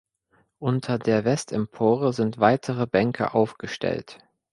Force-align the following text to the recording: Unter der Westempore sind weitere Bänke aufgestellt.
Unter 0.57 0.97
der 0.97 1.25
Westempore 1.25 2.11
sind 2.11 2.39
weitere 2.39 2.87
Bänke 2.87 3.35
aufgestellt. 3.35 4.17